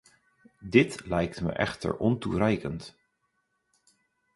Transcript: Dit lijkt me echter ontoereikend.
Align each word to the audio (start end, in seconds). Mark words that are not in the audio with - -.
Dit 0.69 1.05
lijkt 1.05 1.41
me 1.41 1.51
echter 1.51 1.97
ontoereikend. 1.97 2.95